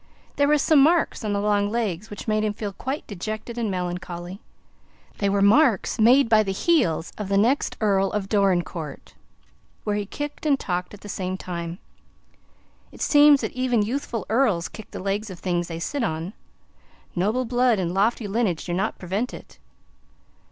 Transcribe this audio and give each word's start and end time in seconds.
There 0.37 0.47
were 0.47 0.57
some 0.57 0.81
marks 0.81 1.23
on 1.23 1.31
the 1.31 1.39
long 1.39 1.69
legs 1.69 2.09
which 2.09 2.27
made 2.27 2.43
him 2.43 2.53
feel 2.55 2.73
quite 2.73 3.05
dejected 3.05 3.55
and 3.55 3.69
melancholy. 3.69 4.41
They 5.19 5.29
were 5.29 5.43
marks 5.43 5.99
made 5.99 6.27
by 6.27 6.41
the 6.41 6.51
heels 6.53 7.13
of 7.19 7.29
the 7.29 7.37
next 7.37 7.77
Earl 7.79 8.11
of 8.11 8.27
Dorincourt, 8.27 9.13
when 9.83 9.97
he 9.97 10.07
kicked 10.07 10.47
and 10.47 10.59
talked 10.59 10.95
at 10.95 11.01
the 11.01 11.07
same 11.07 11.37
time. 11.37 11.77
It 12.91 13.03
seems 13.03 13.41
that 13.41 13.51
even 13.51 13.83
youthful 13.83 14.25
earls 14.27 14.69
kick 14.69 14.89
the 14.89 14.97
legs 14.97 15.29
of 15.29 15.37
things 15.37 15.67
they 15.67 15.77
sit 15.77 16.03
on; 16.03 16.33
noble 17.15 17.45
blood 17.45 17.77
and 17.77 17.93
lofty 17.93 18.27
lineage 18.27 18.65
do 18.65 18.73
not 18.73 18.97
prevent 18.97 19.35
it. 19.35 19.59